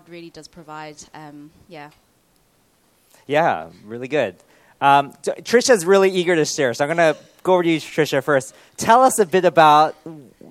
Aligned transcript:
God 0.00 0.08
really 0.08 0.30
does 0.30 0.48
provide. 0.48 0.96
Um, 1.12 1.50
yeah. 1.68 1.90
Yeah, 3.26 3.68
really 3.84 4.08
good. 4.08 4.36
Um, 4.80 5.12
so 5.22 5.32
Tricia's 5.32 5.84
really 5.84 6.10
eager 6.10 6.34
to 6.34 6.46
share, 6.46 6.72
so 6.72 6.84
I'm 6.86 6.96
going 6.96 7.14
to 7.14 7.20
go 7.42 7.54
over 7.54 7.62
to 7.62 7.68
you, 7.68 7.78
Tricia, 7.78 8.24
first. 8.24 8.54
Tell 8.78 9.02
us 9.02 9.18
a 9.18 9.26
bit 9.26 9.44
about 9.44 9.94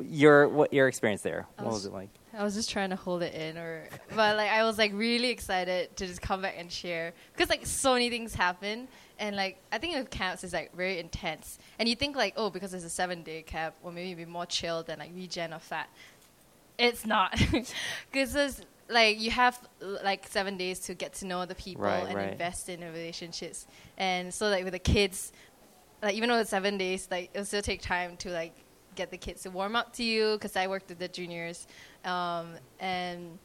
your 0.01 0.47
what 0.47 0.71
your 0.71 0.87
experience 0.87 1.23
there. 1.23 1.47
What 1.57 1.71
was 1.71 1.85
it 1.87 1.93
like? 1.93 2.09
I 2.31 2.43
was 2.43 2.53
just 2.53 2.69
trying 2.69 2.91
to 2.91 2.95
hold 2.95 3.23
it 3.23 3.33
in, 3.33 3.57
or 3.57 3.85
but 4.15 4.37
like 4.37 4.51
I 4.51 4.63
was 4.63 4.77
like 4.77 4.91
really 4.93 5.29
excited 5.29 5.97
to 5.97 6.05
just 6.05 6.21
come 6.21 6.43
back 6.43 6.53
and 6.57 6.71
share 6.71 7.13
because 7.33 7.49
like 7.49 7.65
so 7.65 7.93
many 7.93 8.11
things 8.11 8.35
happen, 8.35 8.87
and 9.17 9.35
like 9.35 9.57
I 9.71 9.79
think 9.79 9.95
with 9.95 10.11
camps 10.11 10.43
is 10.43 10.53
like 10.53 10.75
very 10.75 10.99
intense, 10.99 11.57
and 11.79 11.89
you 11.89 11.95
think 11.95 12.15
like 12.15 12.35
oh 12.37 12.51
because 12.51 12.75
it's 12.75 12.85
a 12.85 12.89
seven 12.89 13.23
day 13.23 13.41
camp, 13.41 13.73
or 13.81 13.91
maybe 13.91 14.13
be 14.13 14.29
more 14.29 14.45
chill 14.45 14.83
than 14.83 14.99
like 14.99 15.11
regen 15.15 15.53
or 15.53 15.59
fat. 15.59 15.89
It's 16.77 17.03
not 17.05 17.35
because 18.11 18.61
like 18.89 19.19
you 19.21 19.31
have 19.31 19.59
like 19.79 20.27
seven 20.27 20.57
days 20.57 20.79
to 20.81 20.93
get 20.93 21.13
to 21.13 21.25
know 21.25 21.45
the 21.45 21.55
people 21.55 21.83
Right, 21.83 22.05
and 22.07 22.15
right. 22.15 22.31
invest 22.31 22.69
in 22.69 22.79
the 22.81 22.87
relationships, 22.87 23.67
and 23.97 24.33
so 24.33 24.49
like 24.49 24.63
with 24.63 24.73
the 24.73 24.79
kids, 24.79 25.31
like 26.01 26.15
even 26.15 26.29
though 26.29 26.37
it's 26.39 26.49
seven 26.49 26.77
days, 26.77 27.07
like 27.11 27.29
it'll 27.33 27.45
still 27.45 27.61
take 27.61 27.81
time 27.81 28.17
to 28.17 28.29
like 28.29 28.53
get 28.95 29.11
the 29.11 29.17
kids 29.17 29.43
to 29.43 29.49
warm 29.51 29.75
up 29.75 29.93
to 29.93 30.03
you 30.03 30.33
because 30.33 30.55
I 30.55 30.67
worked 30.67 30.89
with 30.89 30.99
the 30.99 31.07
juniors, 31.07 31.67
um, 32.03 32.53
and 32.79 33.37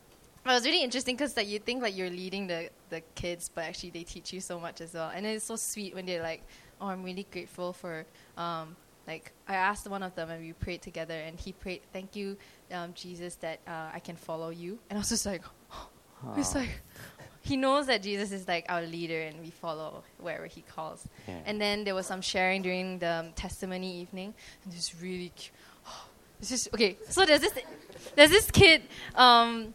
it 0.44 0.48
was 0.48 0.64
really 0.64 0.82
interesting 0.82 1.16
because 1.16 1.36
like 1.36 1.48
you 1.48 1.58
think 1.58 1.82
like 1.82 1.96
you're 1.96 2.10
leading 2.10 2.46
the 2.46 2.70
the 2.90 3.02
kids, 3.14 3.50
but 3.54 3.64
actually 3.64 3.90
they 3.90 4.04
teach 4.04 4.32
you 4.32 4.40
so 4.40 4.58
much 4.58 4.80
as 4.80 4.94
well, 4.94 5.10
and 5.14 5.26
it's 5.26 5.44
so 5.44 5.56
sweet 5.56 5.94
when 5.94 6.06
they're 6.06 6.22
like, 6.22 6.42
"Oh, 6.80 6.86
I'm 6.86 7.02
really 7.02 7.26
grateful 7.30 7.72
for." 7.72 8.06
Um, 8.36 8.76
like 9.06 9.32
I 9.46 9.54
asked 9.54 9.88
one 9.88 10.02
of 10.02 10.14
them 10.14 10.30
and 10.30 10.40
we 10.40 10.52
prayed 10.52 10.82
together, 10.82 11.14
and 11.14 11.38
he 11.38 11.52
prayed, 11.52 11.82
"Thank 11.92 12.16
you, 12.16 12.36
um, 12.72 12.92
Jesus, 12.94 13.36
that 13.36 13.60
uh, 13.66 13.90
I 13.92 14.00
can 14.00 14.16
follow 14.16 14.50
you." 14.50 14.78
And 14.88 14.98
I 14.98 15.00
was 15.00 15.10
just 15.10 15.26
like, 15.26 15.42
it's 16.36 16.54
like 16.54 16.80
he 17.42 17.56
knows 17.56 17.86
that 17.86 18.02
Jesus 18.02 18.32
is 18.32 18.48
like 18.48 18.64
our 18.68 18.82
leader 18.82 19.20
and 19.20 19.40
we 19.42 19.50
follow 19.50 20.02
wherever 20.18 20.46
he 20.46 20.62
calls. 20.62 21.06
Yeah. 21.28 21.40
And 21.44 21.60
then 21.60 21.84
there 21.84 21.94
was 21.94 22.06
some 22.06 22.22
sharing 22.22 22.62
during 22.62 22.98
the 22.98 23.12
um, 23.26 23.32
testimony 23.32 24.00
evening, 24.00 24.34
and 24.64 24.72
this 24.72 24.94
really 25.00 25.32
cute. 25.36 25.52
It's 26.40 26.50
just 26.50 26.74
okay. 26.74 26.98
So 27.08 27.24
there's 27.24 27.40
this 27.40 27.52
there's 28.16 28.30
this 28.30 28.50
kid. 28.50 28.82
Um, 29.14 29.72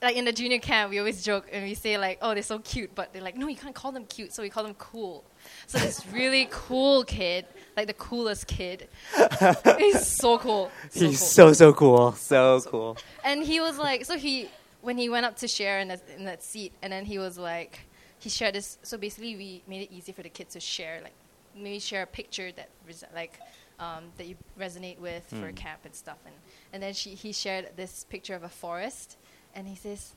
like 0.00 0.16
in 0.16 0.24
the 0.24 0.32
junior 0.32 0.58
camp, 0.58 0.90
we 0.90 0.98
always 0.98 1.22
joke 1.22 1.48
and 1.52 1.64
we 1.64 1.74
say 1.74 1.98
like, 1.98 2.18
"Oh, 2.22 2.32
they're 2.34 2.42
so 2.42 2.58
cute," 2.60 2.94
but 2.94 3.12
they're 3.12 3.22
like, 3.22 3.36
"No, 3.36 3.48
you 3.48 3.56
can't 3.56 3.74
call 3.74 3.92
them 3.92 4.04
cute." 4.04 4.32
So 4.32 4.42
we 4.42 4.50
call 4.50 4.62
them 4.62 4.74
cool. 4.74 5.24
So 5.66 5.78
this 5.78 6.06
really 6.12 6.48
cool 6.50 7.04
kid, 7.04 7.46
like 7.78 7.86
the 7.86 8.00
coolest 8.08 8.46
kid, 8.46 8.88
he's 9.78 10.06
so 10.06 10.38
cool. 10.38 10.70
So 10.90 11.00
He's 11.06 11.18
cool. 11.20 11.28
so 11.36 11.52
so 11.62 11.72
cool, 11.72 12.12
so 12.12 12.60
cool. 12.72 12.96
And 13.24 13.38
he 13.50 13.60
was 13.60 13.78
like, 13.78 14.04
so 14.04 14.14
he 14.18 14.48
when 14.86 14.96
he 15.02 15.08
went 15.08 15.24
up 15.28 15.36
to 15.42 15.48
share 15.48 15.76
in 15.82 15.88
that 15.88 16.02
in 16.18 16.24
that 16.30 16.42
seat, 16.42 16.72
and 16.82 16.92
then 16.92 17.04
he 17.12 17.18
was 17.18 17.38
like, 17.38 17.80
he 18.24 18.28
shared 18.28 18.54
this. 18.54 18.78
So 18.82 18.98
basically, 18.98 19.34
we 19.36 19.62
made 19.72 19.82
it 19.86 19.90
easy 19.98 20.12
for 20.12 20.22
the 20.22 20.28
kids 20.38 20.52
to 20.54 20.60
share, 20.60 21.00
like 21.06 21.14
maybe 21.54 21.78
share 21.78 22.02
a 22.02 22.06
picture 22.20 22.50
that 22.58 22.68
res- 22.86 23.04
like 23.14 23.34
um, 23.80 24.04
that 24.16 24.26
you 24.26 24.36
resonate 24.58 24.98
with 24.98 25.24
for 25.30 25.50
Mm. 25.52 25.56
camp 25.56 25.80
and 25.84 25.94
stuff. 25.94 26.18
And 26.28 26.34
and 26.72 26.82
then 26.82 26.94
she 26.94 27.10
he 27.24 27.32
shared 27.32 27.64
this 27.76 28.04
picture 28.14 28.34
of 28.34 28.42
a 28.42 28.48
forest, 28.64 29.16
and 29.54 29.66
he 29.68 29.76
says, 29.76 30.14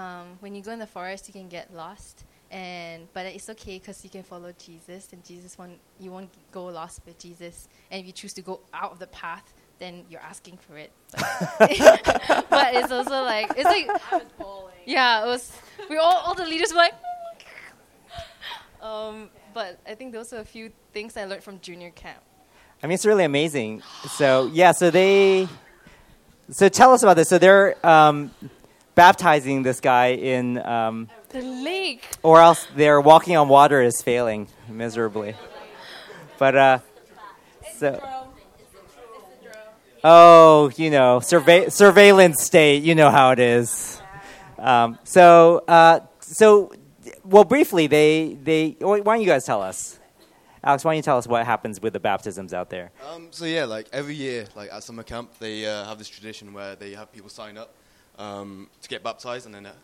um, 0.00 0.26
when 0.40 0.54
you 0.56 0.62
go 0.62 0.72
in 0.72 0.78
the 0.78 0.92
forest, 0.98 1.28
you 1.28 1.34
can 1.40 1.48
get 1.48 1.66
lost. 1.74 2.24
And 2.52 3.08
but 3.14 3.26
it's 3.26 3.48
okay 3.50 3.78
because 3.78 4.04
you 4.04 4.10
can 4.10 4.22
follow 4.22 4.52
Jesus, 4.58 5.08
and 5.12 5.24
Jesus 5.24 5.58
won't 5.58 5.78
you 5.98 6.12
won't 6.12 6.30
go 6.52 6.66
lost 6.66 7.00
with 7.06 7.18
Jesus. 7.18 7.66
And 7.90 8.00
if 8.00 8.06
you 8.06 8.12
choose 8.12 8.34
to 8.34 8.42
go 8.42 8.60
out 8.74 8.92
of 8.92 8.98
the 8.98 9.06
path, 9.06 9.54
then 9.78 10.04
you're 10.08 10.20
asking 10.20 10.58
for 10.58 10.76
it. 10.76 10.92
But, 11.58 12.46
but 12.50 12.74
it's 12.74 12.92
also 12.92 13.22
like 13.22 13.50
it's 13.56 13.64
like 13.64 13.88
yeah, 14.86 15.24
it 15.24 15.26
was. 15.26 15.50
We 15.88 15.96
all 15.96 16.18
all 16.26 16.34
the 16.34 16.44
leaders 16.44 16.70
were 16.72 16.76
like. 16.76 16.94
um, 18.82 19.30
but 19.54 19.78
I 19.86 19.94
think 19.94 20.12
those 20.12 20.32
are 20.32 20.40
a 20.40 20.44
few 20.44 20.72
things 20.92 21.16
I 21.16 21.24
learned 21.24 21.42
from 21.42 21.60
junior 21.60 21.90
camp. 21.90 22.20
I 22.82 22.86
mean, 22.88 22.94
it's 22.94 23.06
really 23.06 23.24
amazing. 23.24 23.82
So 24.10 24.50
yeah, 24.52 24.72
so 24.72 24.90
they, 24.90 25.48
so 26.50 26.68
tell 26.68 26.92
us 26.92 27.02
about 27.02 27.14
this. 27.14 27.28
So 27.28 27.38
they're 27.38 27.86
um, 27.86 28.32
baptizing 28.94 29.62
this 29.62 29.80
guy 29.80 30.14
in, 30.14 30.58
um, 30.58 31.08
The 31.32 31.42
lake. 31.42 32.06
or 32.22 32.40
else 32.40 32.66
their 32.76 33.00
walking 33.00 33.36
on 33.36 33.48
water 33.48 33.80
is 33.82 34.02
failing 34.02 34.48
miserably. 34.68 35.34
But 36.38 36.56
uh, 36.56 36.78
so. 37.76 38.00
Oh, 40.04 40.70
you 40.76 40.90
know, 40.90 41.20
survey, 41.20 41.68
surveillance 41.68 42.42
state. 42.42 42.82
You 42.82 42.94
know 42.94 43.10
how 43.10 43.30
it 43.30 43.38
is. 43.38 44.00
Um, 44.58 44.98
so, 45.04 45.62
uh, 45.68 46.00
so, 46.20 46.72
well, 47.24 47.44
briefly, 47.44 47.86
they, 47.86 48.36
they. 48.42 48.76
Why 48.80 48.98
don't 48.98 49.20
you 49.20 49.26
guys 49.26 49.44
tell 49.44 49.62
us, 49.62 50.00
Alex? 50.64 50.84
Why 50.84 50.90
don't 50.92 50.96
you 50.96 51.02
tell 51.02 51.18
us 51.18 51.26
what 51.28 51.46
happens 51.46 51.80
with 51.80 51.92
the 51.92 52.00
baptisms 52.00 52.52
out 52.52 52.68
there? 52.68 52.90
Um, 53.08 53.28
so 53.30 53.44
yeah, 53.44 53.64
like 53.64 53.86
every 53.92 54.14
year, 54.16 54.46
like 54.56 54.72
at 54.72 54.82
summer 54.82 55.04
camp, 55.04 55.38
they 55.38 55.66
uh, 55.66 55.84
have 55.84 55.98
this 55.98 56.08
tradition 56.08 56.52
where 56.52 56.74
they 56.74 56.94
have 56.94 57.12
people 57.12 57.30
sign 57.30 57.56
up 57.56 57.74
um, 58.18 58.68
to 58.82 58.88
get 58.88 59.04
baptized, 59.04 59.46
and 59.46 59.54
then 59.54 59.66
uh, 59.66 59.72
dur- 59.72 59.76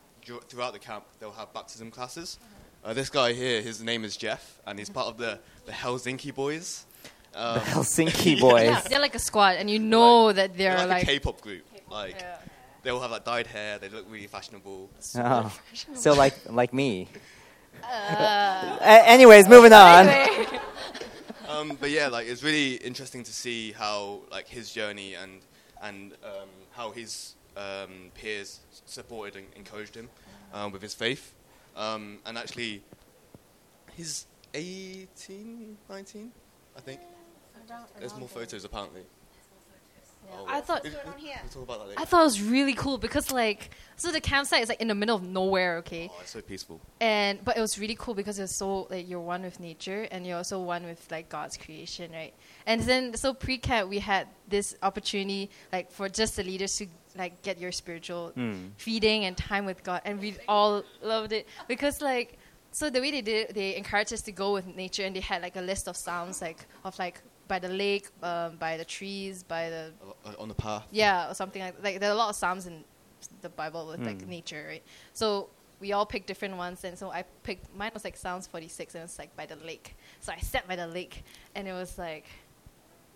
throughout 0.49 0.73
the 0.73 0.79
camp, 0.79 1.05
they'll 1.19 1.33
have 1.33 1.53
baptism 1.53 1.91
classes. 1.91 2.39
Uh, 2.85 2.93
this 2.95 3.11
guy 3.11 3.33
here, 3.33 3.61
his 3.61 3.83
name 3.83 4.05
is 4.05 4.17
Jeff, 4.17 4.61
and 4.67 4.79
he's 4.79 4.89
part 4.91 5.07
of 5.09 5.17
the 5.19 5.39
the 5.67 5.73
Helsinki 5.73 6.35
Boys. 6.35 6.85
Um, 7.35 7.55
The 7.55 7.61
Helsinki 7.61 8.41
boys. 8.49 8.65
Yeah, 8.65 8.81
they're 8.89 9.01
like 9.01 9.15
a 9.15 9.19
squad, 9.19 9.57
and 9.57 9.71
you 9.71 9.79
know 9.79 10.33
that 10.33 10.57
they're 10.57 10.77
they're 10.77 10.87
like, 10.87 10.89
like. 10.89 11.03
a 11.03 11.07
K-pop 11.07 11.41
group. 11.41 11.65
Like 11.91 12.17
Yeah. 12.21 12.37
they 12.83 12.91
all 12.91 13.01
have 13.01 13.11
like 13.11 13.25
dyed 13.25 13.47
hair. 13.47 13.79
They 13.79 13.89
look 13.89 14.07
really 14.11 14.27
fashionable. 14.27 14.91
Oh. 15.17 15.59
So 15.95 16.15
like 16.15 16.35
like 16.51 16.73
me. 16.73 17.09
A- 17.85 19.03
anyways, 19.07 19.49
moving 19.49 19.73
on. 19.73 20.09
Anyway. 20.09 20.59
Um, 21.49 21.77
but 21.81 21.91
yeah, 21.91 22.09
like 22.09 22.27
it's 22.27 22.43
really 22.43 22.75
interesting 22.75 23.25
to 23.25 23.33
see 23.33 23.73
how 23.73 24.21
like 24.31 24.47
his 24.49 24.71
journey 24.71 25.15
and 25.15 25.41
and 25.83 26.13
um, 26.25 26.49
how 26.73 26.91
his 26.91 27.35
um, 27.59 28.11
peers 28.15 28.61
supported 28.87 29.37
and 29.37 29.47
encouraged 29.57 29.95
him 29.95 30.09
um, 30.55 30.73
with 30.73 30.83
his 30.83 30.95
faith. 30.95 31.35
Um, 31.77 32.19
and 32.25 32.39
actually, 32.39 32.83
he's 33.95 34.27
18, 34.55 35.77
19, 35.91 36.33
I 36.77 36.81
think. 36.81 37.01
There's 37.99 38.17
more 38.17 38.29
photos 38.29 38.65
apparently. 38.65 39.03
Oh, 40.31 40.45
I 40.47 40.61
thought- 40.61 40.85
we'll, 40.85 40.93
we'll, 40.93 41.15
we'll 41.17 41.51
talk 41.51 41.63
about 41.63 41.79
that 41.79 41.89
later. 41.89 42.01
I 42.01 42.05
thought 42.05 42.21
it 42.21 42.25
was 42.25 42.43
really 42.43 42.75
cool 42.75 42.99
because 42.99 43.33
like 43.33 43.71
so 43.97 44.13
the 44.13 44.21
campsite 44.21 44.63
is 44.63 44.69
like 44.69 44.81
in 44.81 44.89
the 44.89 44.95
middle 44.95 45.17
of 45.17 45.23
nowhere, 45.23 45.79
okay? 45.79 46.11
oh, 46.13 46.19
it's 46.21 46.33
so 46.33 46.43
peaceful. 46.43 46.81
and 47.01 47.43
but 47.45 47.57
it 47.57 47.61
was 47.61 47.79
really 47.79 47.95
cool 47.95 48.15
because 48.15 48.39
it's 48.39 48.55
so 48.55 48.87
like 48.91 49.09
you're 49.09 49.21
one 49.21 49.43
with 49.43 49.59
nature 49.59 50.07
and 50.11 50.27
you're 50.27 50.37
also 50.37 50.61
one 50.61 50.85
with 50.85 51.07
like 51.11 51.29
God's 51.31 51.57
creation, 51.57 52.13
right? 52.13 52.35
And 52.67 52.83
then 52.83 53.17
so 53.17 53.33
pre-camp 53.33 53.89
we 53.89 54.01
had 54.01 54.29
this 54.49 54.77
opportunity 54.83 55.51
like 55.73 55.91
for 55.91 56.09
just 56.11 56.37
the 56.37 56.43
leaders 56.43 56.77
to 56.77 56.87
like 57.19 57.43
get 57.43 57.59
your 57.59 57.73
spiritual 57.73 58.33
Mm. 58.37 58.71
feeding 58.77 59.25
and 59.25 59.37
time 59.37 59.65
with 59.67 59.83
God, 59.83 60.01
and 60.05 60.21
we 60.21 60.37
all 60.49 60.83
loved 61.03 61.33
it 61.33 61.47
because 61.67 62.01
like 62.01 62.39
so 62.71 62.91
the 62.91 63.01
way 63.01 63.11
they 63.11 63.23
did 63.23 63.49
it, 63.51 63.55
they 63.55 63.77
encouraged 63.77 64.13
us 64.13 64.23
to 64.23 64.33
go 64.33 64.53
with 64.53 64.67
nature, 64.67 65.05
and 65.05 65.15
they 65.17 65.21
had 65.21 65.43
like 65.43 65.57
a 65.57 65.61
list 65.61 65.89
of 65.89 65.97
sounds 65.97 66.41
like 66.41 66.67
of 66.85 66.99
like 66.99 67.21
by 67.49 67.59
the 67.59 67.69
lake, 67.69 68.09
um, 68.23 68.57
by 68.57 68.77
the 68.77 68.85
trees, 68.85 69.43
by 69.43 69.71
the 69.71 69.93
Uh, 70.25 70.35
on 70.43 70.49
the 70.49 70.55
path. 70.55 70.85
yeah, 70.91 71.31
or 71.31 71.35
something 71.35 71.63
like 71.63 71.75
like 71.83 71.99
there 72.01 72.11
are 72.11 72.13
a 72.13 72.17
lot 72.17 72.29
of 72.31 72.37
psalms 72.37 72.67
in 72.67 72.85
the 73.43 73.49
Bible 73.49 73.87
with 73.89 74.01
like 74.07 74.19
Mm. 74.23 74.29
nature, 74.29 74.65
right? 74.69 74.83
So 75.15 75.49
we 75.81 75.93
all 75.93 76.05
picked 76.07 76.27
different 76.27 76.57
ones, 76.57 76.85
and 76.85 76.97
so 76.99 77.11
I 77.11 77.25
picked 77.43 77.75
mine 77.75 77.91
was 77.95 78.05
like 78.05 78.17
Psalms 78.17 78.47
forty 78.47 78.69
six, 78.69 78.95
and 78.95 79.05
it's 79.05 79.19
like 79.19 79.35
by 79.37 79.47
the 79.47 79.57
lake. 79.57 79.97
So 80.21 80.33
I 80.33 80.39
sat 80.41 80.69
by 80.69 80.77
the 80.77 80.87
lake, 80.87 81.25
and 81.55 81.67
it 81.67 81.73
was 81.73 81.99
like 81.99 82.27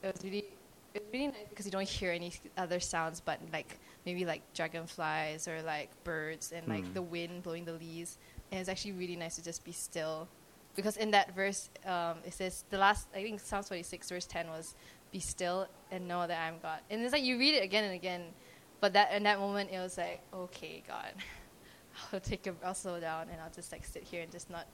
it 0.03 0.07
was 0.15 0.25
really 0.25 0.47
it 0.95 1.03
was 1.03 1.13
really 1.13 1.27
nice 1.29 1.49
because 1.49 1.65
you 1.67 1.73
don't 1.73 1.89
hear 1.89 2.13
any 2.13 2.33
other 2.57 2.81
sounds, 2.81 3.21
but 3.21 3.39
like 3.53 3.79
maybe 4.05 4.25
like 4.25 4.43
dragonflies 4.55 5.49
or 5.49 5.63
like 5.63 5.91
birds 6.05 6.53
and 6.53 6.67
like 6.69 6.85
Mm. 6.85 6.95
the 6.95 7.03
wind 7.03 7.43
blowing 7.43 7.65
the 7.65 7.73
leaves, 7.73 8.19
and 8.51 8.61
it's 8.61 8.69
actually 8.69 8.93
really 8.93 9.17
nice 9.17 9.37
to 9.37 9.43
just 9.45 9.65
be 9.65 9.73
still. 9.73 10.29
Because 10.75 10.97
in 10.97 11.11
that 11.11 11.35
verse, 11.35 11.69
um, 11.87 12.19
it 12.25 12.33
says 12.33 12.65
the 12.71 12.79
last, 12.79 13.07
I 13.15 13.23
think 13.23 13.41
psalm 13.41 13.63
46, 13.63 14.09
verse 14.09 14.27
10 14.27 14.49
was, 14.49 14.75
"Be 15.11 15.21
still 15.21 15.69
and 15.91 16.09
know 16.09 16.27
that 16.27 16.39
I 16.41 16.49
am 16.49 16.59
God." 16.63 16.81
And 16.91 17.03
it's 17.03 17.13
like 17.13 17.23
you 17.25 17.39
read 17.39 17.55
it 17.55 17.63
again 17.63 17.85
and 17.85 17.95
again, 17.95 18.33
but 18.81 18.93
that 18.95 19.13
in 19.13 19.23
that 19.25 19.39
moment 19.39 19.71
it 19.71 19.79
was 19.79 19.99
like, 19.99 20.21
okay, 20.33 20.83
God, 20.89 21.13
I'll 22.13 22.21
take 22.21 22.47
a, 22.47 22.55
I'll 22.65 22.75
slow 22.75 22.99
down 23.01 23.29
and 23.31 23.41
I'll 23.41 23.51
just 23.55 23.71
like 23.71 23.85
sit 23.85 24.03
here 24.03 24.23
and 24.23 24.33
just 24.33 24.49
not 24.51 24.67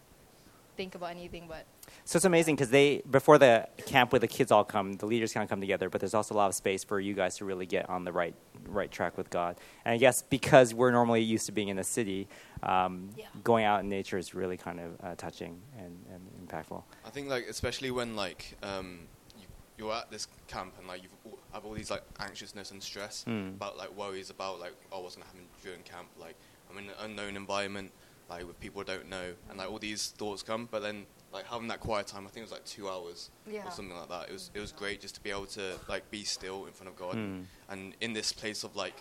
think 0.78 0.94
about 0.94 1.10
anything 1.10 1.46
but 1.48 1.66
So 2.04 2.16
it's 2.18 2.24
amazing 2.24 2.54
because 2.54 2.70
they 2.70 3.02
before 3.10 3.36
the 3.36 3.66
camp 3.86 4.12
where 4.12 4.20
the 4.20 4.28
kids 4.28 4.50
all 4.52 4.64
come, 4.64 4.92
the 4.94 5.06
leaders 5.06 5.32
kind 5.34 5.42
of 5.42 5.50
come 5.50 5.60
together, 5.60 5.90
but 5.90 6.00
there's 6.00 6.14
also 6.14 6.34
a 6.34 6.38
lot 6.42 6.46
of 6.46 6.54
space 6.54 6.84
for 6.84 7.00
you 7.00 7.14
guys 7.14 7.36
to 7.38 7.44
really 7.44 7.66
get 7.66 7.90
on 7.90 8.04
the 8.04 8.12
right 8.12 8.34
right 8.68 8.90
track 8.90 9.18
with 9.18 9.28
God. 9.28 9.56
And 9.84 9.92
I 9.92 9.98
guess 9.98 10.22
because 10.22 10.72
we're 10.72 10.92
normally 10.92 11.20
used 11.20 11.46
to 11.46 11.52
being 11.52 11.68
in 11.68 11.76
the 11.76 11.84
city, 11.98 12.28
um, 12.62 13.10
Yeah. 13.16 13.26
going 13.42 13.64
out 13.64 13.80
in 13.80 13.88
nature 13.88 14.18
is 14.18 14.34
really 14.34 14.56
kind 14.56 14.78
of 14.78 14.90
uh, 15.02 15.14
touching 15.16 15.60
and, 15.76 15.94
and 16.14 16.22
impactful. 16.48 16.80
I 17.04 17.10
think 17.10 17.28
like 17.28 17.46
especially 17.48 17.90
when 17.90 18.14
like 18.14 18.56
um, 18.62 19.00
you, 19.36 19.46
you're 19.78 19.92
at 19.92 20.10
this 20.12 20.28
camp 20.46 20.74
and 20.78 20.86
like 20.86 21.02
you 21.02 21.08
have 21.52 21.64
all 21.64 21.74
these 21.74 21.90
like 21.90 22.04
anxiousness 22.20 22.70
and 22.70 22.80
stress 22.80 23.24
Mm. 23.26 23.56
about 23.56 23.76
like 23.76 23.90
worries 23.96 24.30
about 24.30 24.60
like 24.60 24.74
oh 24.92 25.00
what's 25.02 25.16
gonna 25.16 25.26
happen 25.26 25.46
during 25.64 25.82
camp 25.82 26.08
like 26.20 26.36
I'm 26.70 26.78
in 26.78 26.84
an 26.84 26.96
unknown 27.00 27.34
environment, 27.36 27.90
like 28.30 28.46
with 28.46 28.58
people 28.60 28.80
I 28.80 28.84
don't 28.84 29.08
know, 29.08 29.32
and 29.48 29.58
like 29.58 29.70
all 29.70 29.78
these 29.78 30.08
thoughts 30.08 30.42
come. 30.42 30.68
But 30.70 30.82
then 30.82 31.06
like 31.32 31.46
having 31.46 31.68
that 31.68 31.80
quiet 31.80 32.06
time, 32.06 32.24
I 32.26 32.30
think 32.30 32.38
it 32.38 32.50
was 32.50 32.52
like 32.52 32.64
two 32.64 32.88
hours 32.88 33.30
Yeah. 33.46 33.66
or 33.66 33.70
something 33.70 33.96
like 33.96 34.08
that. 34.08 34.28
It 34.28 34.32
was 34.32 34.50
it 34.54 34.60
was 34.60 34.72
great 34.72 35.00
just 35.00 35.14
to 35.16 35.22
be 35.22 35.30
able 35.30 35.46
to 35.46 35.74
like 35.88 36.10
be 36.10 36.24
still 36.24 36.66
in 36.66 36.72
front 36.72 36.88
of 36.88 36.96
God, 36.96 37.16
Mm. 37.16 37.44
and 37.68 37.94
in 38.00 38.12
this 38.12 38.32
place 38.32 38.64
of 38.64 38.76
like 38.76 38.94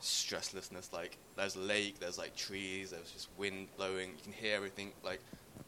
stresslessness. 0.00 0.92
Like 0.92 1.18
there's 1.36 1.56
a 1.56 1.60
lake, 1.60 1.98
there's 2.00 2.18
like 2.18 2.36
trees, 2.36 2.90
there's 2.90 3.10
just 3.10 3.28
wind 3.36 3.68
blowing. 3.76 4.10
You 4.16 4.22
can 4.22 4.32
hear 4.32 4.54
everything. 4.56 4.92
Like 5.04 5.20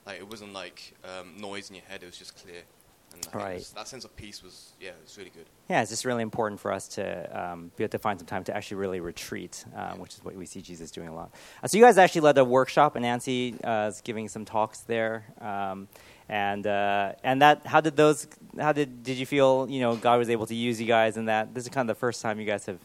like 0.06 0.18
it 0.18 0.28
wasn't 0.28 0.52
like 0.52 0.94
um, 1.04 1.34
noise 1.38 1.68
in 1.70 1.76
your 1.76 1.84
head. 1.84 2.02
It 2.02 2.06
was 2.06 2.16
just 2.18 2.36
clear. 2.42 2.62
And 3.12 3.34
Right. 3.34 3.64
that 3.74 3.88
sense 3.88 4.04
of 4.04 4.14
peace 4.16 4.42
was 4.42 4.72
yeah, 4.80 4.90
it 4.90 4.96
was 5.02 5.16
really 5.18 5.30
good. 5.30 5.46
Yeah, 5.68 5.82
it's 5.82 5.90
just 5.90 6.04
really 6.04 6.22
important 6.22 6.60
for 6.60 6.72
us 6.72 6.88
to 6.88 7.40
um, 7.40 7.70
be 7.76 7.84
able 7.84 7.90
to 7.92 7.98
find 7.98 8.18
some 8.18 8.26
time 8.26 8.44
to 8.44 8.56
actually 8.56 8.78
really 8.78 9.00
retreat, 9.00 9.64
um, 9.76 9.98
which 9.98 10.14
is 10.14 10.24
what 10.24 10.34
we 10.34 10.46
see 10.46 10.62
Jesus 10.62 10.90
doing 10.90 11.08
a 11.08 11.14
lot. 11.14 11.30
Uh, 11.62 11.68
so 11.68 11.76
you 11.78 11.84
guys 11.84 11.98
actually 11.98 12.22
led 12.22 12.38
a 12.38 12.44
workshop, 12.44 12.96
and 12.96 13.02
Nancy 13.02 13.54
uh, 13.62 13.88
is 13.88 14.00
giving 14.00 14.28
some 14.28 14.44
talks 14.44 14.80
there. 14.80 15.26
Um, 15.40 15.88
and 16.28 16.66
uh, 16.66 17.12
and 17.24 17.42
that 17.42 17.66
how 17.66 17.80
did 17.80 17.96
those 17.96 18.28
how 18.58 18.72
did 18.72 19.02
did 19.02 19.16
you 19.16 19.26
feel 19.26 19.66
you 19.68 19.80
know 19.80 19.96
God 19.96 20.18
was 20.18 20.30
able 20.30 20.46
to 20.46 20.54
use 20.54 20.80
you 20.80 20.86
guys 20.86 21.16
in 21.16 21.24
that? 21.26 21.54
This 21.54 21.64
is 21.64 21.70
kind 21.70 21.90
of 21.90 21.96
the 21.96 21.98
first 22.00 22.22
time 22.22 22.38
you 22.38 22.46
guys 22.46 22.66
have 22.66 22.78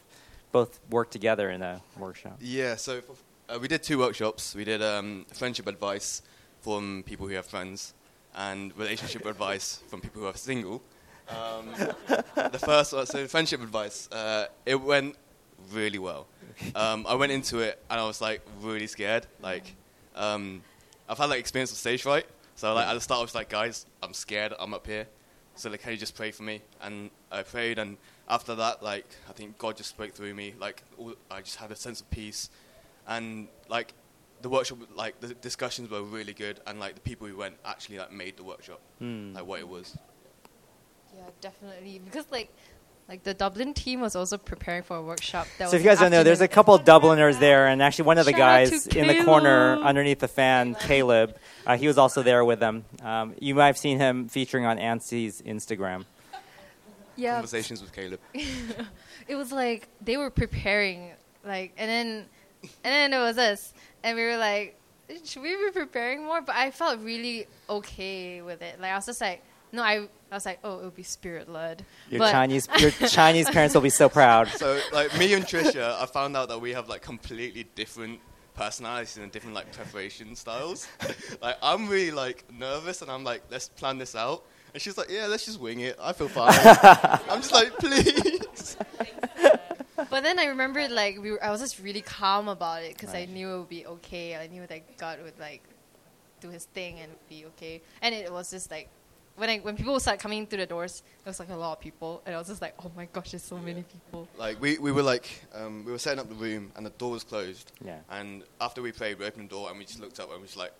both 0.52 0.80
worked 0.90 1.12
together 1.12 1.50
in 1.50 1.62
a 1.62 1.80
workshop. 1.98 2.38
Yeah, 2.40 2.76
so 2.76 3.00
for, 3.00 3.14
uh, 3.48 3.58
we 3.58 3.68
did 3.68 3.82
two 3.82 3.98
workshops. 3.98 4.54
We 4.54 4.64
did 4.64 4.82
um, 4.82 5.26
friendship 5.32 5.66
advice 5.66 6.22
from 6.60 7.04
people 7.06 7.28
who 7.28 7.34
have 7.34 7.46
friends, 7.46 7.94
and 8.36 8.76
relationship 8.76 9.24
advice 9.26 9.82
from 9.88 10.00
people 10.00 10.22
who 10.22 10.28
are 10.28 10.36
single. 10.36 10.82
Um, 11.28 11.70
the 12.36 12.60
first 12.64 12.92
one, 12.92 13.06
so 13.06 13.26
friendship 13.26 13.62
advice, 13.62 14.08
uh, 14.12 14.46
it 14.64 14.80
went 14.80 15.16
really 15.72 15.98
well. 15.98 16.26
Um, 16.74 17.06
I 17.08 17.14
went 17.14 17.32
into 17.32 17.58
it 17.58 17.82
and 17.90 17.98
I 18.00 18.06
was 18.06 18.20
like 18.20 18.42
really 18.60 18.86
scared. 18.86 19.26
Like, 19.42 19.74
um, 20.14 20.62
I've 21.08 21.18
had 21.18 21.26
like 21.26 21.40
experience 21.40 21.70
with 21.70 21.78
stage 21.78 22.02
fright, 22.02 22.26
so 22.54 22.72
like 22.74 22.86
at 22.86 22.94
the 22.94 23.00
start 23.00 23.18
I 23.18 23.22
was 23.22 23.34
like, 23.34 23.48
guys, 23.48 23.86
I'm 24.02 24.14
scared. 24.14 24.52
I'm 24.58 24.74
up 24.74 24.86
here, 24.86 25.06
so 25.54 25.70
like, 25.70 25.82
can 25.82 25.92
you 25.92 25.98
just 25.98 26.14
pray 26.14 26.30
for 26.30 26.42
me? 26.42 26.62
And 26.82 27.10
I 27.32 27.42
prayed, 27.42 27.78
and 27.78 27.96
after 28.28 28.54
that, 28.54 28.82
like, 28.82 29.06
I 29.28 29.32
think 29.32 29.58
God 29.58 29.76
just 29.76 29.90
spoke 29.90 30.12
through 30.12 30.34
me. 30.34 30.54
Like, 30.60 30.82
all, 30.98 31.14
I 31.30 31.40
just 31.40 31.56
had 31.56 31.70
a 31.70 31.76
sense 31.76 32.00
of 32.00 32.10
peace, 32.10 32.50
and 33.06 33.48
like, 33.68 33.94
the 34.42 34.48
workshop, 34.48 34.78
like, 34.94 35.20
the 35.20 35.34
discussions 35.34 35.90
were 35.90 36.02
really 36.02 36.32
good, 36.34 36.60
and 36.66 36.78
like, 36.78 36.94
the 36.94 37.00
people 37.00 37.26
who 37.26 37.36
went 37.36 37.56
actually 37.64 37.98
like 37.98 38.12
made 38.12 38.36
the 38.36 38.44
workshop 38.44 38.80
Hmm. 38.98 39.32
like 39.34 39.46
what 39.46 39.60
it 39.60 39.68
was. 39.68 39.96
Yeah, 41.14 41.22
definitely. 41.40 42.00
Because 42.04 42.26
like, 42.30 42.52
like 43.08 43.22
the 43.22 43.32
Dublin 43.34 43.72
team 43.72 44.00
was 44.00 44.14
also 44.16 44.36
preparing 44.36 44.82
for 44.82 44.96
a 44.96 45.02
workshop. 45.02 45.46
That 45.58 45.64
So 45.70 45.72
was 45.72 45.74
if 45.74 45.82
you 45.82 45.86
guys 45.88 46.00
don't 46.00 46.10
know, 46.10 46.22
there's 46.22 46.40
a 46.40 46.44
afternoon. 46.44 46.54
couple 46.54 46.78
Dubliners 46.78 47.38
there, 47.38 47.68
and 47.68 47.80
actually 47.82 48.04
one 48.06 48.18
of 48.18 48.26
the 48.26 48.32
Shout 48.32 48.38
guys 48.38 48.86
in 48.88 49.06
the 49.06 49.24
corner 49.24 49.76
underneath 49.78 50.18
the 50.18 50.28
fan, 50.28 50.74
Caleb, 50.74 51.36
uh, 51.66 51.76
he 51.76 51.86
was 51.86 51.98
also 51.98 52.22
there 52.22 52.44
with 52.44 52.60
them. 52.60 52.84
Um, 53.02 53.34
you 53.40 53.54
might 53.54 53.66
have 53.66 53.78
seen 53.78 53.98
him 53.98 54.28
featuring 54.28 54.66
on 54.66 54.76
Anstey's 54.78 55.40
Instagram. 55.42 56.04
yeah. 57.16 57.34
Conversations 57.34 57.80
with 57.80 57.92
Caleb. 57.92 58.20
It 59.28 59.34
was 59.34 59.50
like 59.50 59.88
they 60.00 60.16
were 60.16 60.30
preparing, 60.30 61.10
like, 61.44 61.72
and 61.76 61.90
then, 61.90 62.26
and 62.62 62.70
then 62.84 63.12
it 63.12 63.18
was 63.18 63.36
us, 63.38 63.74
and 64.06 64.16
we 64.16 64.24
were 64.24 64.36
like, 64.36 64.78
should 65.24 65.42
we 65.42 65.56
be 65.56 65.70
preparing 65.72 66.24
more? 66.24 66.40
But 66.40 66.54
I 66.54 66.70
felt 66.70 67.00
really 67.00 67.48
okay 67.68 68.40
with 68.40 68.62
it. 68.62 68.80
Like 68.80 68.92
I 68.92 68.94
was 68.96 69.06
just 69.06 69.20
like, 69.20 69.42
no, 69.72 69.82
I, 69.82 70.08
I 70.30 70.34
was 70.34 70.46
like, 70.46 70.60
oh, 70.62 70.78
it 70.78 70.84
would 70.84 70.94
be 70.94 71.02
spirit 71.02 71.50
led. 71.50 71.84
Your 72.08 72.20
but 72.20 72.30
Chinese, 72.30 72.68
your 72.78 72.90
Chinese 73.08 73.50
parents 73.50 73.74
will 73.74 73.82
be 73.82 73.90
so 73.90 74.08
proud. 74.08 74.46
So 74.46 74.80
like 74.92 75.16
me 75.18 75.34
and 75.34 75.44
Tricia, 75.44 76.00
I 76.00 76.06
found 76.06 76.36
out 76.36 76.48
that 76.50 76.60
we 76.60 76.72
have 76.72 76.88
like 76.88 77.02
completely 77.02 77.66
different 77.74 78.20
personalities 78.54 79.16
and 79.16 79.30
different 79.32 79.56
like 79.56 79.72
preparation 79.72 80.36
styles. 80.36 80.86
like 81.42 81.56
I'm 81.60 81.88
really 81.88 82.12
like 82.12 82.44
nervous 82.56 83.02
and 83.02 83.10
I'm 83.10 83.24
like, 83.24 83.42
let's 83.50 83.68
plan 83.68 83.98
this 83.98 84.14
out. 84.14 84.44
And 84.72 84.80
she's 84.80 84.96
like, 84.96 85.10
yeah, 85.10 85.26
let's 85.26 85.46
just 85.46 85.58
wing 85.58 85.80
it. 85.80 85.98
I 86.00 86.12
feel 86.12 86.28
fine. 86.28 86.54
I'm 87.28 87.40
just 87.40 87.52
like, 87.52 87.76
please. 87.76 88.76
But 90.16 90.22
then 90.22 90.38
I 90.38 90.46
remembered 90.46 90.90
like 90.92 91.20
we 91.20 91.32
were, 91.32 91.44
I 91.44 91.50
was 91.50 91.60
just 91.60 91.78
really 91.78 92.00
calm 92.00 92.48
about 92.48 92.82
it 92.82 92.94
because 92.94 93.14
I 93.14 93.26
knew 93.26 93.50
it 93.50 93.58
would 93.58 93.68
be 93.68 93.86
okay. 93.86 94.34
I 94.34 94.46
knew 94.46 94.66
that 94.66 94.96
God 94.96 95.22
would 95.22 95.38
like 95.38 95.62
do 96.40 96.48
His 96.48 96.64
thing 96.64 97.00
and 97.00 97.12
be 97.28 97.44
okay. 97.48 97.82
And 98.00 98.14
it 98.14 98.32
was 98.32 98.50
just 98.50 98.70
like 98.70 98.88
when 99.36 99.50
I 99.50 99.58
when 99.58 99.76
people 99.76 100.00
started 100.00 100.22
coming 100.22 100.46
through 100.46 100.60
the 100.60 100.66
doors, 100.66 101.02
there 101.22 101.28
was 101.32 101.38
like 101.38 101.50
a 101.50 101.54
lot 101.54 101.72
of 101.74 101.80
people, 101.80 102.22
and 102.24 102.34
I 102.34 102.38
was 102.38 102.48
just 102.48 102.62
like, 102.62 102.72
oh 102.82 102.90
my 102.96 103.04
gosh, 103.12 103.32
there's 103.32 103.42
so 103.42 103.58
many 103.58 103.82
people. 103.82 104.26
Like 104.38 104.58
we, 104.58 104.78
we 104.78 104.90
were 104.90 105.02
like 105.02 105.28
um, 105.54 105.84
we 105.84 105.92
were 105.92 105.98
setting 105.98 106.20
up 106.20 106.30
the 106.30 106.34
room 106.34 106.72
and 106.76 106.86
the 106.86 106.90
door 106.96 107.10
was 107.10 107.22
closed. 107.22 107.72
Yeah. 107.84 107.98
And 108.08 108.42
after 108.58 108.80
we 108.80 108.92
prayed, 108.92 109.18
we 109.18 109.26
opened 109.26 109.50
the 109.50 109.54
door 109.54 109.68
and 109.68 109.78
we 109.78 109.84
just 109.84 110.00
looked 110.00 110.18
up 110.18 110.30
and 110.30 110.38
we 110.38 110.42
was 110.44 110.56
like, 110.56 110.72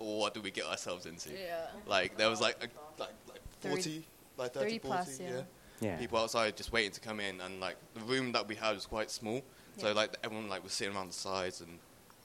oh, 0.00 0.16
what 0.20 0.32
did 0.32 0.42
we 0.42 0.50
get 0.50 0.64
ourselves 0.64 1.04
into? 1.04 1.32
Yeah. 1.32 1.66
Like 1.86 2.16
there 2.16 2.30
was 2.30 2.40
like 2.40 2.56
a, 2.64 2.68
like 2.98 3.10
like 3.28 3.40
Thirty- 3.60 3.74
40, 3.74 4.04
like 4.38 4.54
30, 4.54 4.64
30 4.64 4.78
plus, 4.78 5.18
40, 5.18 5.34
yeah. 5.34 5.40
Yeah. 5.80 5.96
people 5.98 6.18
outside 6.18 6.56
just 6.56 6.72
waiting 6.72 6.92
to 6.92 7.00
come 7.00 7.20
in, 7.20 7.40
and 7.40 7.60
like 7.60 7.76
the 7.94 8.00
room 8.00 8.32
that 8.32 8.46
we 8.48 8.54
had 8.54 8.74
was 8.74 8.86
quite 8.86 9.10
small, 9.10 9.42
so 9.76 9.92
like 9.92 10.16
everyone 10.24 10.48
like 10.48 10.62
was 10.62 10.72
sitting 10.72 10.94
around 10.94 11.08
the 11.08 11.14
sides, 11.14 11.60
and 11.60 11.78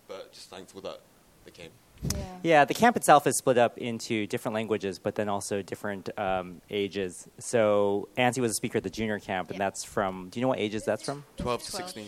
but 0.07 0.31
just 0.31 0.49
thankful 0.49 0.81
that 0.81 0.99
they 1.45 1.51
came. 1.51 1.71
Yeah. 2.15 2.19
Yeah, 2.43 2.65
the 2.65 2.73
camp 2.73 2.95
itself 2.95 3.27
is 3.27 3.35
split 3.35 3.57
up 3.57 3.77
into 3.77 4.25
different 4.27 4.55
languages, 4.55 4.99
but 4.99 5.15
then 5.15 5.27
also 5.27 5.61
different 5.61 6.09
um, 6.17 6.61
ages. 6.69 7.27
So 7.39 8.07
Ansi 8.17 8.39
was 8.39 8.51
a 8.51 8.55
speaker 8.55 8.77
at 8.77 8.83
the 8.83 8.89
junior 8.89 9.19
camp, 9.19 9.49
and 9.49 9.59
Yeah. 9.59 9.65
that's 9.65 9.83
from. 9.83 10.29
Do 10.29 10.39
you 10.39 10.43
know 10.43 10.47
what 10.47 10.59
ages 10.59 10.85
that's 10.85 11.03
from? 11.03 11.25
12 11.37 11.63
to 11.63 11.71
12. 11.71 11.85
16. 11.89 12.03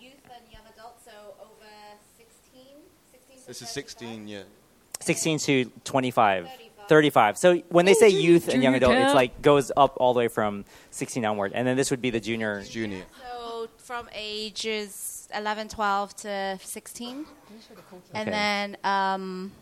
Youth 0.00 0.12
and 0.24 0.52
young 0.52 0.62
adults, 0.72 1.04
so 1.04 1.10
over 1.40 1.66
16, 2.16 2.62
16 3.10 3.40
to 3.40 3.46
This 3.48 3.62
is 3.62 3.68
16, 3.70 4.28
yeah. 4.28 4.42
16 5.00 5.38
to 5.40 5.64
25. 5.84 6.44
35. 6.46 6.67
35. 6.88 7.38
So 7.38 7.56
when 7.68 7.84
they 7.84 7.92
Oh, 7.92 7.98
say 8.00 8.10
junior- 8.10 8.30
youth 8.30 8.48
and 8.48 8.62
young 8.62 8.74
junior 8.74 8.88
adult, 8.96 9.06
it's 9.06 9.14
like 9.14 9.42
goes 9.42 9.70
up 9.76 9.96
all 10.00 10.14
the 10.14 10.18
way 10.18 10.28
from 10.28 10.64
16 10.90 11.24
onward, 11.24 11.52
and 11.54 11.66
then 11.66 11.76
this 11.76 11.90
would 11.90 12.00
be 12.02 12.10
the 12.10 12.20
junior. 12.20 12.62
Junior. 12.64 13.04
So 13.22 13.68
from 13.76 14.08
ages 14.14 15.28
11, 15.34 15.68
12 15.68 16.16
to 16.16 16.58
16. 16.62 17.26
And 18.14 18.28
Okay. 18.28 18.30
then, 18.30 18.76
um, 18.84 19.52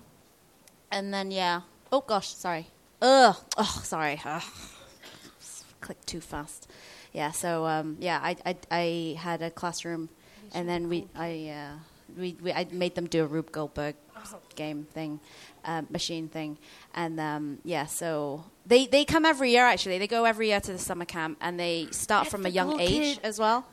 and 0.91 1.13
then, 1.13 1.31
yeah. 1.31 1.63
Oh, 1.93 2.01
gosh, 2.01 2.29
sorry. 2.35 2.69
Ugh. 3.03 3.37
Oh, 3.57 3.81
sorry. 3.85 4.21
Ugh. 4.25 4.43
Click 5.81 6.05
too 6.07 6.21
fast. 6.21 6.69
Yeah, 7.13 7.31
so, 7.33 7.67
um, 7.67 7.97
yeah, 8.01 8.21
I, 8.23 8.37
I, 8.45 8.57
I 8.71 9.17
had 9.19 9.41
a 9.43 9.51
classroom, 9.51 10.09
and 10.53 10.69
then 10.69 10.89
we, 10.89 11.07
I, 11.17 11.49
uh, 11.49 11.79
we, 12.19 12.37
we, 12.43 12.53
I 12.53 12.67
made 12.71 12.95
them 12.95 13.07
do 13.07 13.23
a 13.23 13.27
Rube 13.27 13.51
Goldberg 13.53 13.95
game 14.55 14.87
thing, 14.93 15.21
um, 15.65 15.87
machine 15.91 16.29
thing, 16.29 16.59
and 16.95 17.19
um, 17.21 17.59
yeah, 17.65 17.87
so 17.87 18.45
they 18.67 18.87
they 18.87 19.05
come 19.05 19.25
every 19.25 19.51
year. 19.51 19.65
Actually, 19.67 19.99
they 19.99 20.07
go 20.07 20.25
every 20.25 20.49
year 20.49 20.61
to 20.61 20.73
the 20.73 20.79
summer 20.79 21.05
camp, 21.05 21.39
and 21.41 21.59
they 21.59 21.89
start 21.91 22.25
That's 22.25 22.31
from 22.33 22.43
the 22.43 22.49
a 22.49 22.53
young 22.53 22.71
cool 22.71 22.81
age 22.81 23.17
kid. 23.17 23.21
as 23.23 23.39
well. 23.39 23.67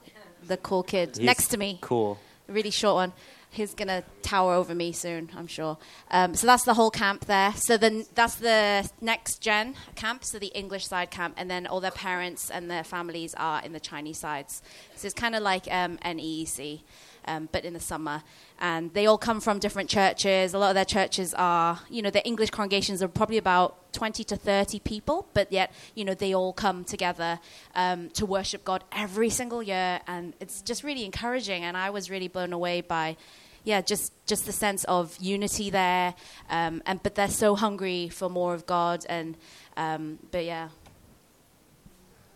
The 0.45 0.57
cool 0.57 0.83
kid 0.83 1.15
He's 1.17 1.25
next 1.25 1.47
to 1.49 1.57
me, 1.57 1.77
Cool. 1.81 2.17
really 2.47 2.71
short 2.71 2.95
one. 2.95 3.13
He's 3.49 3.75
gonna 3.75 4.03
tower 4.23 4.55
over 4.55 4.73
me 4.73 4.91
soon, 4.93 5.29
I'm 5.37 5.45
sure. 5.45 5.77
Um, 6.09 6.33
so 6.33 6.47
that's 6.47 6.63
the 6.63 6.73
whole 6.73 6.89
camp 6.89 7.25
there. 7.25 7.53
So 7.55 7.77
then 7.77 8.03
that's 8.15 8.35
the 8.35 8.89
next 8.99 9.41
gen 9.41 9.75
camp, 9.95 10.25
so 10.25 10.39
the 10.39 10.47
English 10.47 10.87
side 10.87 11.11
camp, 11.11 11.35
and 11.37 11.49
then 11.51 11.67
all 11.67 11.79
their 11.79 11.91
parents 11.91 12.49
and 12.49 12.69
their 12.69 12.83
families 12.83 13.35
are 13.37 13.61
in 13.63 13.71
the 13.71 13.79
Chinese 13.79 14.19
sides. 14.19 14.63
So 14.95 15.05
it's 15.05 15.13
kind 15.13 15.35
of 15.35 15.43
like 15.43 15.67
um, 15.71 15.97
NEEC, 15.99 16.81
um, 17.25 17.49
but 17.51 17.65
in 17.65 17.73
the 17.73 17.79
summer. 17.79 18.23
And 18.59 18.93
they 18.93 19.05
all 19.05 19.17
come 19.17 19.39
from 19.39 19.59
different 19.59 19.89
churches. 19.89 20.53
A 20.53 20.57
lot 20.57 20.69
of 20.69 20.75
their 20.75 20.85
churches 20.85 21.33
are, 21.33 21.79
you 21.89 22.01
know, 22.01 22.09
the 22.09 22.25
English 22.25 22.49
congregations 22.49 23.01
are 23.01 23.07
probably 23.07 23.37
about 23.37 23.93
20 23.93 24.23
to 24.23 24.35
30 24.35 24.79
people, 24.79 25.27
but 25.33 25.51
yet, 25.51 25.71
you 25.95 26.05
know, 26.05 26.13
they 26.13 26.33
all 26.33 26.53
come 26.53 26.83
together 26.83 27.39
um, 27.75 28.09
to 28.11 28.25
worship 28.25 28.63
God 28.63 28.83
every 28.91 29.29
single 29.29 29.61
year. 29.61 30.01
And 30.07 30.33
it's 30.39 30.61
just 30.61 30.83
really 30.83 31.05
encouraging. 31.05 31.63
And 31.63 31.77
I 31.77 31.89
was 31.89 32.09
really 32.09 32.27
blown 32.27 32.53
away 32.53 32.81
by, 32.81 33.17
yeah, 33.63 33.81
just, 33.81 34.11
just 34.25 34.45
the 34.45 34.51
sense 34.51 34.83
of 34.85 35.15
unity 35.19 35.69
there. 35.69 36.15
Um, 36.49 36.81
and 36.85 37.01
But 37.03 37.15
they're 37.15 37.27
so 37.27 37.55
hungry 37.55 38.09
for 38.09 38.29
more 38.29 38.53
of 38.53 38.65
God. 38.65 39.05
And, 39.09 39.37
um, 39.77 40.19
but 40.31 40.45
yeah. 40.45 40.69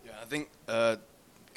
Yeah, 0.06 0.12
I 0.22 0.26
think 0.26 0.50
uh, 0.68 0.98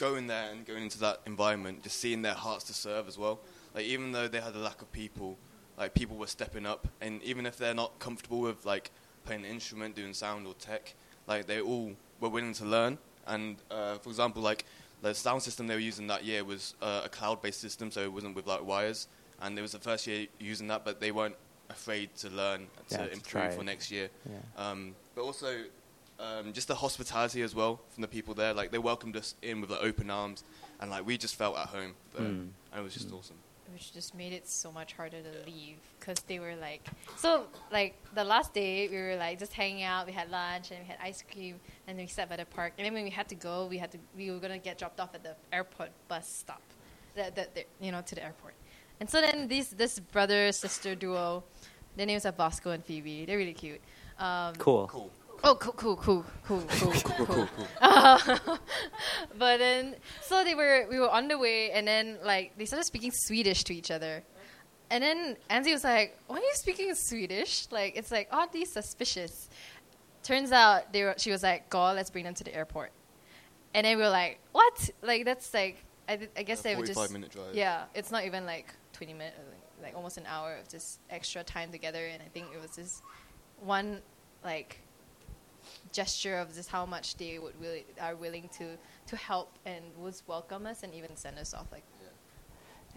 going 0.01 0.27
there 0.27 0.51
and 0.51 0.67
going 0.67 0.83
into 0.83 0.99
that 0.99 1.21
environment, 1.27 1.83
just 1.83 2.01
seeing 2.01 2.23
their 2.23 2.35
hearts 2.35 2.65
to 2.65 2.73
serve 2.73 3.07
as 3.07 3.19
well. 3.19 3.39
Like 3.75 3.85
even 3.85 4.13
though 4.13 4.29
they 4.29 4.41
had 4.41 4.55
a 4.57 4.59
lack 4.59 4.81
of 4.81 4.91
people, 4.91 5.37
like 5.79 5.95
people 5.95 6.17
were 6.17 6.27
stepping 6.27 6.65
up, 6.67 6.89
and 7.03 7.23
even 7.23 7.45
if 7.45 7.59
they're 7.59 7.75
not 7.75 7.99
comfortable 7.99 8.41
with 8.41 8.65
like 8.65 8.91
playing 9.25 9.45
an 9.45 9.51
instrument, 9.51 9.95
doing 9.95 10.15
sound 10.15 10.47
or 10.47 10.55
tech, 10.55 10.95
like 11.27 11.47
they 11.47 11.61
all 11.61 11.93
were 12.19 12.31
willing 12.31 12.55
to 12.55 12.65
learn. 12.65 12.99
And 13.27 13.57
uh, 13.71 13.99
for 13.99 14.09
example, 14.09 14.43
like 14.43 14.65
the 15.03 15.15
sound 15.15 15.43
system 15.43 15.67
they 15.67 15.75
were 15.75 15.81
using 15.81 16.07
that 16.07 16.25
year 16.25 16.45
was 16.45 16.75
uh, 16.81 17.03
a 17.05 17.09
cloud-based 17.09 17.61
system, 17.61 17.91
so 17.91 18.01
it 18.01 18.13
wasn't 18.13 18.35
with 18.35 18.47
like 18.47 18.65
wires. 18.65 19.07
And 19.43 19.59
it 19.59 19.63
was 19.63 19.73
the 19.73 19.79
first 19.79 20.07
year 20.07 20.27
using 20.39 20.69
that, 20.69 20.85
but 20.85 21.01
they 21.01 21.13
weren't 21.13 21.37
afraid 21.69 22.15
to 22.17 22.31
learn 22.31 22.67
Yeah, 22.91 22.99
to 22.99 23.07
to 23.07 23.13
improve 23.13 23.55
for 23.55 23.65
next 23.65 23.91
year. 23.91 24.09
Yeah. 24.29 24.71
Um, 24.71 24.95
but 25.15 25.23
also 25.23 25.65
um, 26.21 26.53
just 26.53 26.69
the 26.69 26.75
hospitality 26.75 27.43
as 27.43 27.55
well 27.55 27.81
from 27.91 28.03
the 28.03 28.09
people 28.09 28.35
there. 28.35 28.53
Like 28.53 28.71
they 28.71 28.79
welcomed 28.79 29.17
us 29.17 29.35
in 29.43 29.61
with 29.61 29.71
like, 29.71 29.83
open 29.83 30.11
arms, 30.11 30.45
and 30.81 30.91
like 30.91 31.07
we 31.07 31.17
just 31.19 31.37
felt 31.37 31.57
at 31.57 31.67
home. 31.69 31.95
There. 32.15 32.27
Mm. 32.27 32.49
And 32.73 32.81
it 32.81 32.83
was 32.83 32.95
just 32.95 33.13
awesome. 33.13 33.37
which 33.73 33.93
just 33.93 34.15
made 34.15 34.33
it 34.33 34.49
so 34.49 34.71
much 34.71 34.93
harder 34.93 35.19
to 35.23 35.51
leave 35.51 35.77
because 35.99 36.21
they 36.27 36.39
were 36.39 36.55
like 36.57 36.87
so 37.17 37.47
like 37.73 37.95
the 38.15 38.25
last 38.25 38.53
day 38.53 38.89
we 38.89 38.97
were 38.97 39.17
like 39.17 39.39
just 39.39 39.53
hanging 39.53 39.83
out 39.83 40.07
we 40.07 40.13
had 40.13 40.31
lunch 40.31 40.71
and 40.71 40.81
we 40.81 40.87
had 40.87 40.99
ice 41.03 41.23
cream 41.33 41.59
and 41.87 41.97
then 41.99 42.05
we 42.05 42.09
sat 42.09 42.29
by 42.29 42.37
the 42.37 42.45
park 42.45 42.73
and 42.79 42.87
then 42.87 42.93
when 42.93 43.05
we 43.05 43.11
had 43.11 43.29
to 43.29 43.35
go 43.35 43.67
we 43.67 43.79
had 43.79 43.91
to 43.91 43.99
we 44.17 44.31
were 44.31 44.39
gonna 44.39 44.59
get 44.59 44.79
dropped 44.79 45.01
off 45.01 45.15
at 45.15 45.23
the 45.23 45.35
airport 45.53 45.91
bus 46.09 46.29
stop 46.29 46.63
that 47.15 47.35
the, 47.35 47.47
the, 47.55 47.65
you 47.81 47.93
know 47.93 48.03
to 48.03 48.15
the 48.15 48.25
airport 48.25 48.55
and 48.99 49.09
so 49.09 49.21
then 49.21 49.49
these 49.49 49.71
this 49.71 49.99
brother 49.99 50.53
sister 50.53 50.95
duo 50.95 51.43
their 51.97 52.07
names 52.07 52.25
are 52.25 52.33
Bosco 52.33 52.71
and 52.71 52.85
Phoebe 52.85 53.25
they're 53.25 53.39
really 53.39 53.53
cute 53.53 53.81
um, 54.21 54.55
Cool. 54.57 54.87
Cool. 54.87 55.11
Oh, 55.43 55.55
cool, 55.55 55.73
cool, 55.73 55.97
cool, 55.97 56.25
cool, 56.45 56.63
cool, 56.69 56.93
cool, 56.93 57.15
cool. 57.27 57.49
cool. 57.49 58.59
but 59.39 59.59
then, 59.59 59.97
so 60.23 60.45
they 60.45 60.55
were, 60.55 60.87
we 60.91 60.99
were 60.99 61.09
on 61.11 61.29
the 61.29 61.39
way, 61.39 61.71
and 61.71 61.87
then 61.87 62.19
like 62.25 62.57
they 62.59 62.65
started 62.67 62.85
speaking 62.85 63.11
Swedish 63.13 63.65
to 63.65 63.75
each 63.75 63.91
other, 63.91 64.23
and 64.91 65.03
then 65.03 65.37
Anzi 65.49 65.73
was 65.73 65.85
like, 65.85 66.19
"Why 66.27 66.37
are 66.37 66.41
you 66.41 66.51
speaking 66.55 66.95
Swedish? 66.95 67.67
Like 67.71 67.97
it's 67.97 68.11
like 68.11 68.29
oddly 68.31 68.65
suspicious." 68.65 69.49
Turns 70.23 70.53
out 70.53 70.93
they 70.93 71.05
were, 71.05 71.15
she 71.17 71.31
was 71.31 71.43
like, 71.43 71.71
"Go, 71.71 71.93
let's 71.93 72.11
bring 72.11 72.25
them 72.25 72.35
to 72.35 72.45
the 72.45 72.55
airport," 72.55 72.93
and 73.73 73.87
then 73.87 73.97
we 73.97 74.03
were 74.03 74.11
like, 74.11 74.39
"What? 74.53 74.91
Like 75.01 75.25
that's 75.25 75.55
like, 75.55 75.83
I, 76.09 76.17
did- 76.17 76.31
I 76.37 76.43
guess 76.43 76.61
they 76.61 76.77
would 76.77 76.87
just 76.87 77.13
minute 77.13 77.31
drive. 77.31 77.55
yeah, 77.55 77.85
it's 77.95 78.11
not 78.11 78.25
even 78.27 78.45
like 78.45 78.75
20 78.93 79.15
minutes, 79.15 79.39
like, 79.39 79.87
like 79.89 79.97
almost 79.97 80.19
an 80.19 80.25
hour 80.27 80.57
of 80.57 80.69
just 80.69 81.01
extra 81.09 81.43
time 81.43 81.73
together. 81.73 82.05
And 82.07 82.21
I 82.23 82.27
think 82.27 82.49
it 82.55 82.61
was 82.61 82.77
just 82.77 83.03
one 83.61 84.01
like 84.45 84.81
gesture 85.93 86.39
of 86.39 86.55
just 86.55 86.71
how 86.71 86.87
much 86.87 87.17
they 87.17 87.39
would 87.39 87.61
really 87.61 87.85
are 88.01 88.17
willing 88.17 88.49
to 88.59 88.77
to 89.07 89.17
help 89.17 89.59
and 89.67 89.85
would 89.97 90.15
welcome 90.27 90.67
us 90.67 90.83
and 90.83 90.95
even 90.95 91.17
send 91.17 91.39
us 91.39 91.55
off. 91.55 91.67
Like 91.73 91.85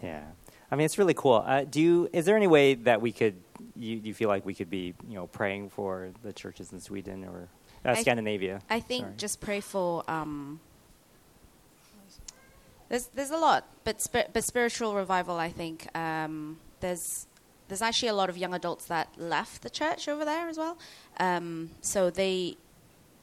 Yeah, 0.02 0.22
I 0.70 0.76
mean 0.76 0.84
it's 0.84 0.98
really 0.98 1.14
cool. 1.14 1.42
Uh, 1.46 1.64
do 1.64 1.80
you? 1.80 2.08
Is 2.12 2.24
there 2.24 2.36
any 2.36 2.46
way 2.46 2.74
that 2.74 3.00
we 3.00 3.12
could? 3.12 3.36
You, 3.76 4.00
you 4.02 4.14
feel 4.14 4.28
like 4.28 4.44
we 4.44 4.54
could 4.54 4.70
be, 4.70 4.94
you 5.08 5.14
know, 5.14 5.26
praying 5.26 5.70
for 5.70 6.10
the 6.22 6.32
churches 6.32 6.72
in 6.72 6.80
Sweden 6.80 7.24
or 7.24 7.48
uh, 7.84 7.90
I- 7.90 8.02
Scandinavia? 8.02 8.60
I 8.68 8.80
think 8.80 9.04
Sorry. 9.04 9.14
just 9.16 9.40
pray 9.40 9.60
for. 9.60 10.02
Um, 10.10 10.60
there's 12.88 13.06
there's 13.14 13.30
a 13.30 13.38
lot, 13.38 13.66
but 13.84 14.00
spir- 14.00 14.28
but 14.32 14.44
spiritual 14.44 14.94
revival. 14.94 15.36
I 15.36 15.48
think 15.50 15.88
um, 15.96 16.58
there's 16.80 17.26
there's 17.68 17.82
actually 17.82 18.08
a 18.08 18.14
lot 18.14 18.28
of 18.28 18.36
young 18.36 18.54
adults 18.54 18.84
that 18.86 19.08
left 19.16 19.62
the 19.62 19.70
church 19.70 20.06
over 20.08 20.24
there 20.24 20.48
as 20.48 20.58
well. 20.58 20.76
Um, 21.18 21.70
so 21.80 22.10
they, 22.10 22.56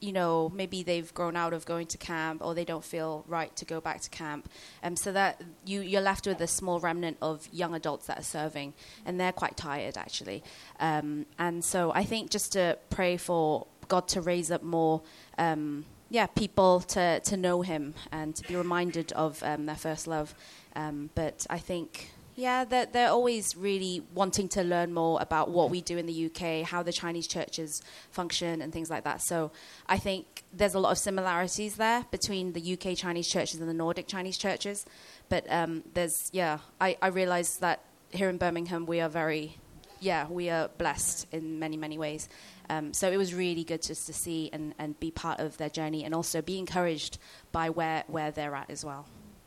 you 0.02 0.12
know, 0.12 0.50
maybe 0.54 0.82
they've 0.82 1.12
grown 1.14 1.36
out 1.36 1.52
of 1.52 1.64
going 1.64 1.86
to 1.86 1.98
camp, 1.98 2.42
or 2.44 2.54
they 2.54 2.64
don't 2.64 2.84
feel 2.84 3.24
right 3.28 3.54
to 3.56 3.64
go 3.64 3.80
back 3.80 4.00
to 4.00 4.10
camp. 4.10 4.48
Um, 4.82 4.96
so 4.96 5.12
that 5.12 5.40
you 5.64 5.80
you're 5.80 6.02
left 6.02 6.26
with 6.26 6.40
a 6.40 6.46
small 6.46 6.80
remnant 6.80 7.18
of 7.22 7.48
young 7.52 7.74
adults 7.74 8.06
that 8.06 8.18
are 8.18 8.24
serving, 8.24 8.74
and 9.06 9.18
they're 9.18 9.32
quite 9.32 9.56
tired 9.56 9.96
actually. 9.96 10.42
Um, 10.80 11.26
and 11.38 11.64
so 11.64 11.92
I 11.92 12.04
think 12.04 12.30
just 12.30 12.52
to 12.52 12.78
pray 12.90 13.16
for 13.16 13.66
God 13.88 14.08
to 14.08 14.20
raise 14.20 14.50
up 14.50 14.62
more. 14.62 15.02
Um, 15.38 15.84
yeah, 16.10 16.26
people 16.26 16.80
to, 16.80 17.20
to 17.20 17.36
know 17.38 17.62
him 17.62 17.94
and 18.10 18.36
to 18.36 18.46
be 18.46 18.54
reminded 18.54 19.12
of 19.12 19.42
um, 19.42 19.64
their 19.64 19.76
first 19.76 20.06
love. 20.06 20.34
Um, 20.76 21.08
but 21.14 21.46
I 21.48 21.56
think, 21.56 22.10
yeah, 22.34 22.64
they're, 22.64 22.86
they're 22.86 23.10
always 23.10 23.56
really 23.56 24.02
wanting 24.14 24.48
to 24.50 24.62
learn 24.62 24.94
more 24.94 25.20
about 25.20 25.50
what 25.50 25.70
we 25.70 25.82
do 25.82 25.98
in 25.98 26.06
the 26.06 26.26
UK, 26.26 26.66
how 26.66 26.82
the 26.82 26.92
Chinese 26.92 27.26
churches 27.26 27.82
function, 28.10 28.62
and 28.62 28.72
things 28.72 28.88
like 28.88 29.04
that. 29.04 29.20
So 29.22 29.52
I 29.86 29.98
think 29.98 30.42
there's 30.52 30.74
a 30.74 30.78
lot 30.78 30.92
of 30.92 30.98
similarities 30.98 31.76
there 31.76 32.06
between 32.10 32.54
the 32.54 32.72
UK 32.72 32.96
Chinese 32.96 33.28
churches 33.28 33.60
and 33.60 33.68
the 33.68 33.74
Nordic 33.74 34.06
Chinese 34.06 34.38
churches. 34.38 34.86
But 35.28 35.44
um, 35.50 35.84
there's, 35.92 36.30
yeah, 36.32 36.58
I, 36.80 36.96
I 37.02 37.08
realize 37.08 37.58
that 37.58 37.84
here 38.10 38.30
in 38.30 38.38
Birmingham 38.38 38.86
we 38.86 39.00
are 39.00 39.10
very, 39.10 39.58
yeah, 40.00 40.26
we 40.28 40.48
are 40.48 40.68
blessed 40.78 41.26
in 41.32 41.58
many, 41.58 41.76
many 41.76 41.98
ways. 41.98 42.30
Um, 42.70 42.94
so 42.94 43.10
it 43.10 43.18
was 43.18 43.34
really 43.34 43.64
good 43.64 43.82
just 43.82 44.06
to 44.06 44.14
see 44.14 44.48
and, 44.54 44.74
and 44.78 44.98
be 44.98 45.10
part 45.10 45.38
of 45.38 45.58
their 45.58 45.68
journey 45.68 46.04
and 46.04 46.14
also 46.14 46.40
be 46.40 46.58
encouraged 46.58 47.18
by 47.50 47.68
where, 47.68 48.04
where 48.06 48.30
they're 48.30 48.54
at 48.54 48.70
as 48.70 48.84
well. 48.84 49.06